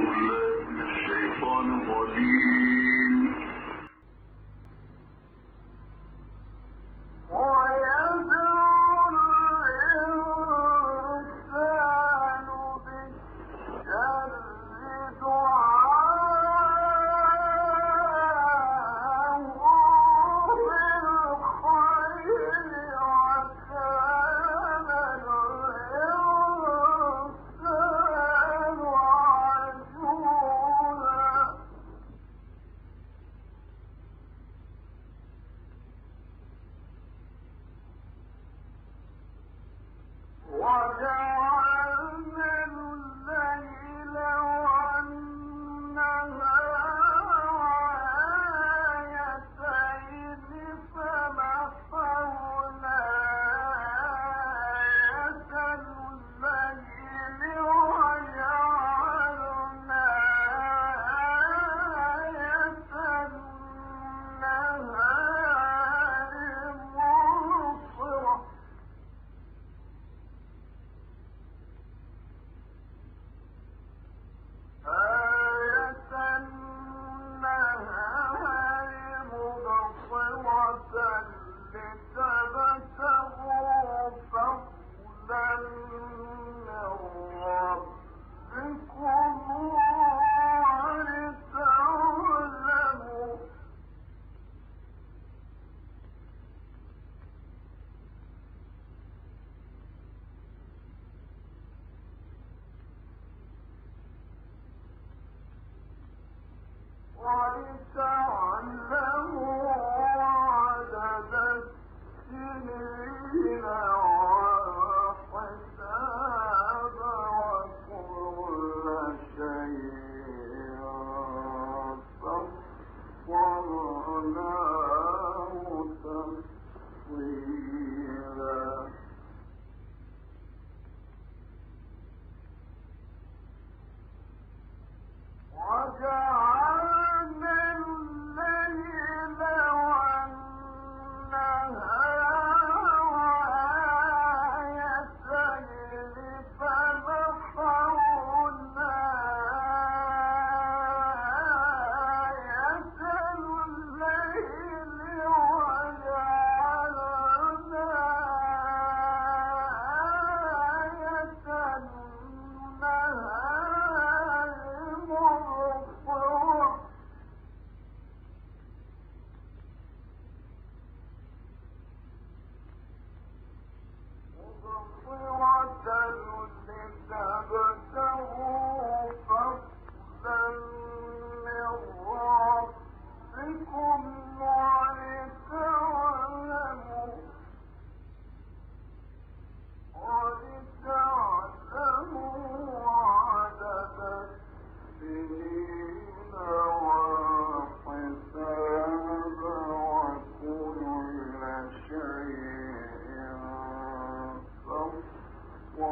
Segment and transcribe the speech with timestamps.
[0.00, 2.75] الشيطان الرجيم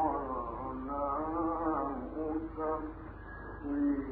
[0.05, 1.17] وَلَا
[3.65, 4.05] أُسَمِّينَ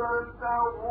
[0.00, 0.89] burst out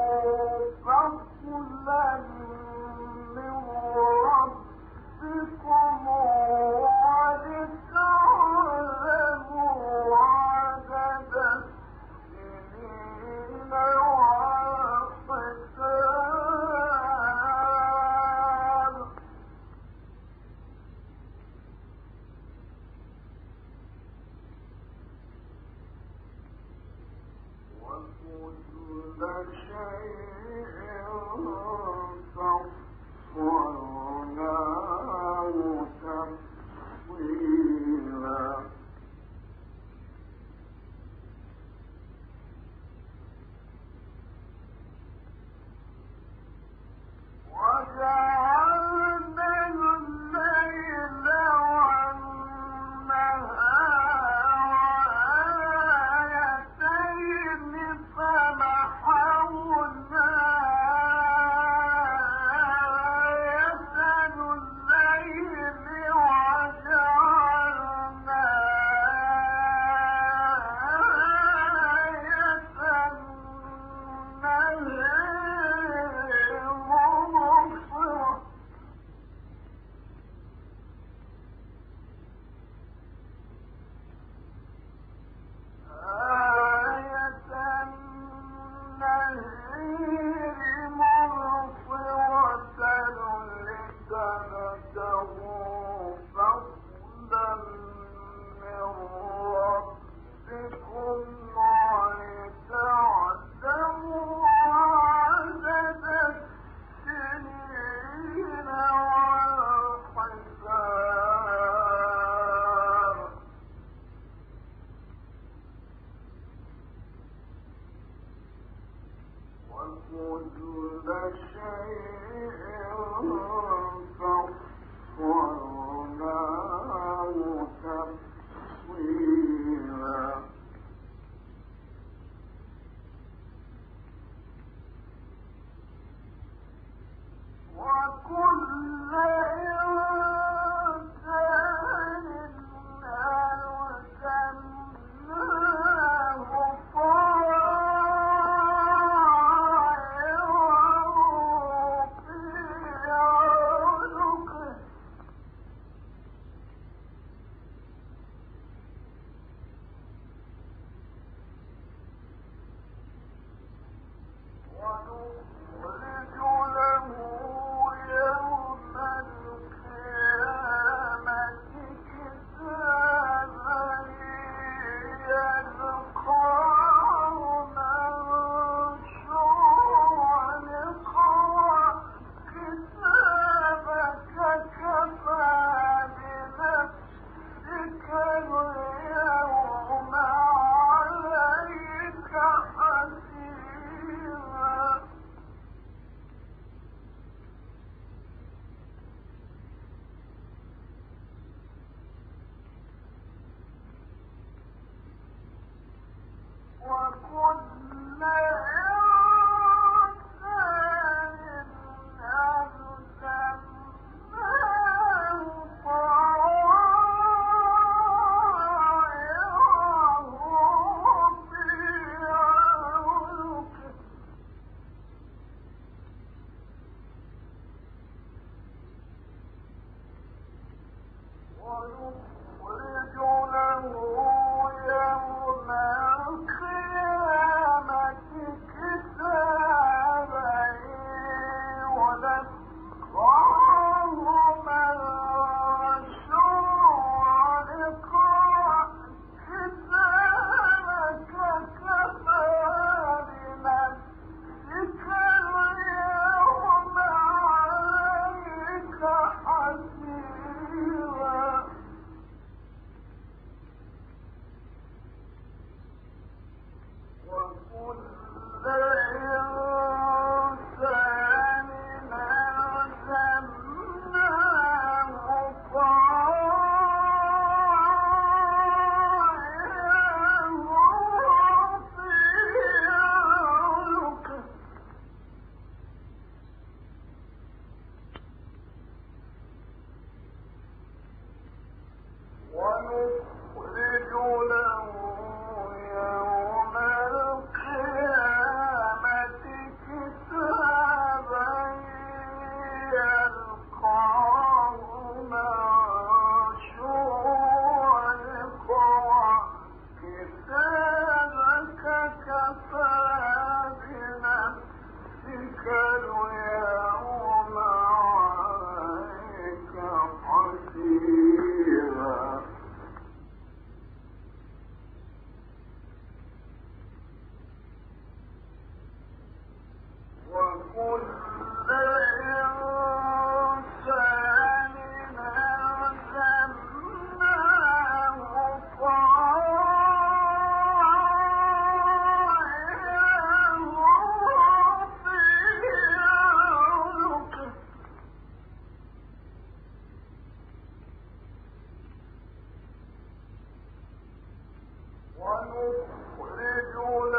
[355.60, 357.19] what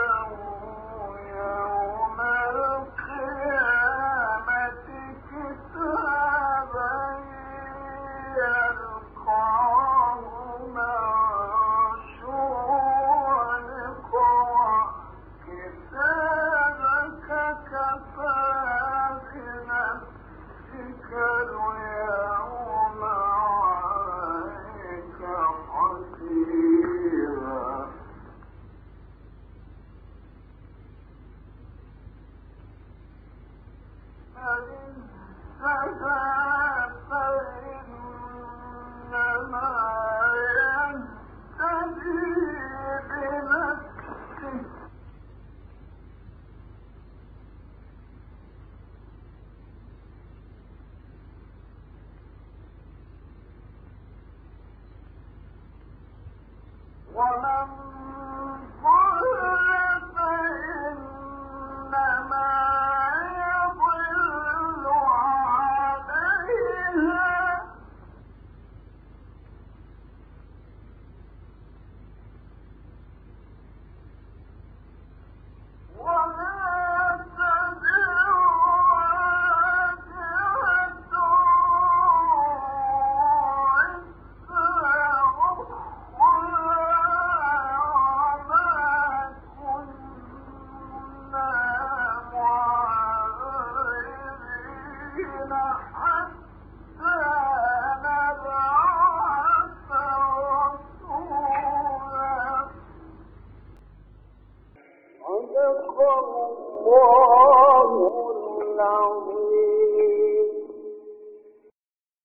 [57.21, 57.80] ومن